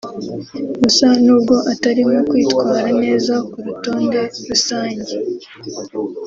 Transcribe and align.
Gusa 0.83 1.07
n’ubwo 1.25 1.55
atarimo 1.73 2.15
kwitwara 2.29 2.87
neza 3.03 3.33
ku 3.49 3.57
rutonde 3.65 4.21
rusange 4.47 5.13